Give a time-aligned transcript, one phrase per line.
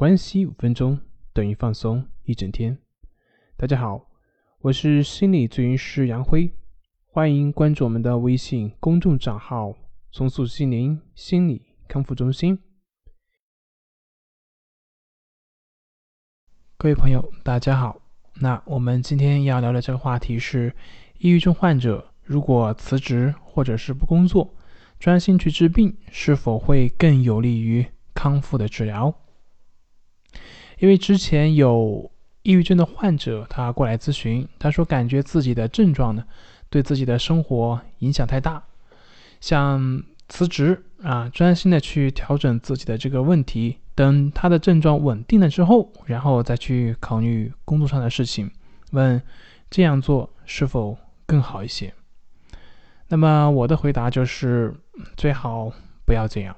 [0.00, 0.98] 关系五分钟
[1.34, 2.78] 等于放松一整天。
[3.54, 4.08] 大家好，
[4.60, 6.50] 我是心理咨询师杨辉，
[7.04, 9.74] 欢迎关注我们的微信公众账号
[10.10, 12.58] “重塑心灵心理康复中心”。
[16.78, 18.00] 各位朋友，大家好。
[18.36, 20.74] 那我们今天要聊的这个话题是：
[21.18, 24.54] 抑郁症患者如果辞职或者是不工作，
[24.98, 29.14] 专心去治病，是否会更有利于康复的治疗？
[30.80, 32.10] 因为之前有
[32.42, 36.24] 抑郁症的患者，他过来咨询，他说感觉自己的症状呢，
[36.68, 38.64] 对自己的生活影响太大，
[39.40, 43.76] 想辞职啊，专心的去调整自己的这个问题。
[43.94, 48.50] 等他的症状稳定了之后，然后再去考虑工作上的事情，
[48.92, 49.20] 问
[49.68, 51.92] 这样做是否更好一些？
[53.08, 54.74] 那么我的回答就是
[55.18, 55.70] 最好
[56.06, 56.56] 不要这样，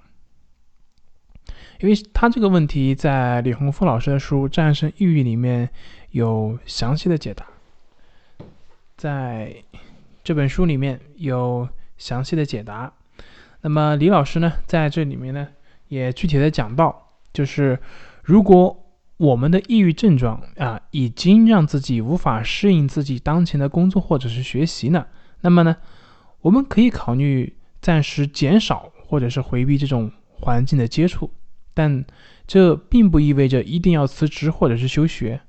[1.82, 5.68] 因为他这个问题在李洪峰老师的书《战胜抑郁》里面
[6.12, 7.44] 有详细的解答，
[8.96, 9.52] 在
[10.22, 12.92] 这本书里面有详细的解答。
[13.62, 15.48] 那么李老师呢，在这里面呢
[15.88, 17.10] 也具体的讲到。
[17.32, 17.80] 就是
[18.22, 18.84] 如果
[19.16, 25.04] 我们的抑郁症状啊，已经让自己无法适应自己当前的工作或者是学习呢，
[25.40, 25.76] 那么呢，
[26.42, 31.30] 我们可以考虑暂时减少或者是回避这种环境的接触，
[31.74, 32.04] 但
[32.46, 35.40] 这并不意味着一定要辞职或者是休学。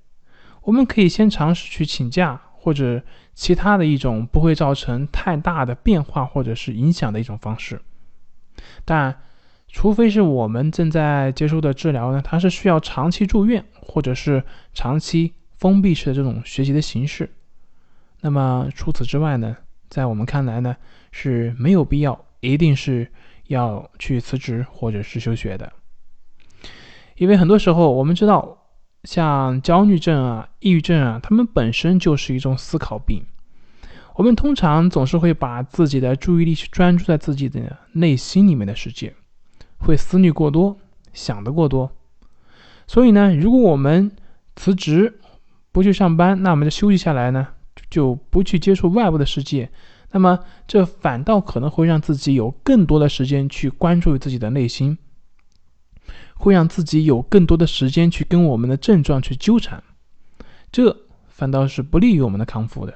[0.64, 7.82] 我们可以先尝试去请假或者其他的一种不会造成太大的变化或者是影响的一种方式，
[8.86, 9.20] 但。
[9.76, 17.28] 除非是我们正在接受的治疗呢，它是需要长期住院或者是长期封闭式的这种学习的形式。
[18.22, 19.58] 那么除此之外呢，
[19.90, 20.78] 在我们看来呢
[21.12, 23.12] 是没有必要一定是
[23.48, 25.74] 要去辞职或者是休学的。
[27.24, 28.58] 因为很多时候我们知道，
[29.06, 33.24] 像焦虑症啊、抑郁症啊，他们本身就是一种思考病。
[34.16, 39.14] 我们通常总是会把自己的注意力去专注在自己的内心里面的世界。
[39.80, 40.78] 会思虑过多，
[41.14, 41.94] 想的过多，
[42.88, 44.12] 所以呢，如果我们
[44.58, 45.22] 辞职
[45.72, 47.47] 不去上班，那我们就休息下来呢，
[47.90, 49.72] 就不去接触外部的世界，
[50.12, 54.97] 那么这反倒可能会让自己有更多的时间去关注自己的内心，
[56.44, 59.81] 会让自己有更多的时间去跟我们的症状去纠缠，
[60.72, 60.96] 这
[61.28, 62.94] 反倒是不利于我们的康复的。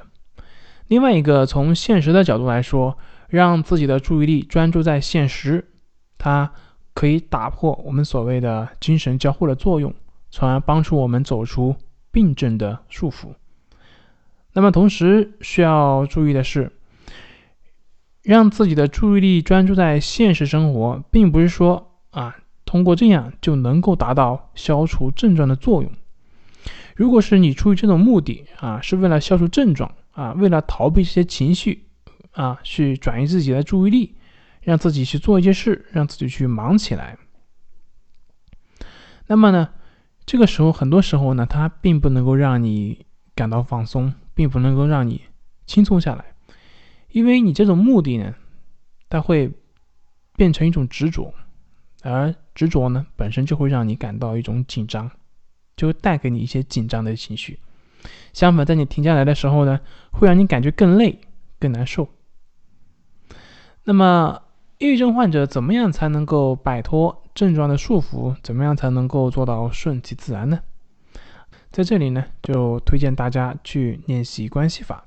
[0.87, 2.97] 另外一个，从现实的角度来说，
[3.29, 5.69] 让自己的注意力专注在现实，
[6.17, 6.51] 它。
[6.97, 9.93] 可以打破我们所谓的精神交互的作用，
[10.31, 11.75] 从而帮助我们走出
[12.09, 13.35] 病症的束缚。
[14.53, 16.71] 那么，同时需要注意的是，
[18.23, 22.35] 让自己的注意力专注在现实生活，并不是说啊，
[22.67, 25.91] 通过这样就能够达到消除症状的作用。
[26.95, 31.87] 如果是你出于这种目的啊，是为了消除症状啊，为了逃避这些情绪
[32.33, 34.13] 啊，去转移自己的注意力。
[34.59, 37.17] 让自己去做一些事，让自己去忙起来。
[39.27, 39.69] 那么呢，
[40.25, 45.21] 这个时候很多时候呢，它并不能够让你感到放松，并不能够让你
[45.65, 46.33] 轻松下来，
[47.11, 48.35] 因为你这种目的呢，
[49.07, 49.49] 它会
[50.35, 51.33] 变成一种执着，
[52.09, 55.11] 而执着呢，本身就会让你感到一种紧张，
[55.75, 57.59] 就会带给你一些紧张的情绪。
[58.33, 59.79] 相反，在你停下来的时候呢，
[60.11, 61.19] 会让你感觉更累、
[61.59, 62.07] 更难受。
[63.83, 64.41] 那么。
[64.79, 68.35] 抑郁症患者怎么样才能够摆脱症状的束缚？
[68.43, 70.59] 怎么样才能够做到顺其自然呢？
[71.71, 75.05] 在这里呢，就推荐大家去练习关系法。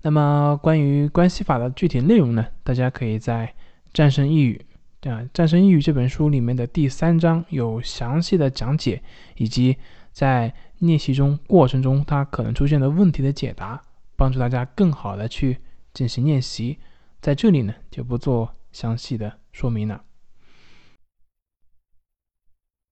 [0.00, 3.48] 那么关于关系法的具体内容呢，大家可以在
[3.92, 4.54] 《战胜抑郁》
[5.10, 9.02] 啊，《战胜抑郁》这本书里面的第三章有详细的讲解，
[9.36, 9.76] 以及
[10.12, 13.82] 在练习中过程中它可能出现的问题的解答，
[14.16, 15.58] 帮助大家更好的去
[15.92, 16.78] 进行练习。
[17.20, 18.54] 在这里呢，就不做。
[18.72, 20.02] 详细的说明了。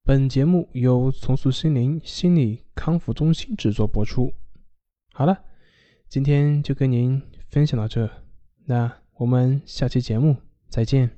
[0.04, 4.30] 本节目由重塑心灵心理康复中心制作播出。
[5.14, 5.42] 好了，
[6.06, 8.10] 今天就跟您分享到这，
[8.66, 10.36] 那我们下期节目
[10.68, 11.08] 再见。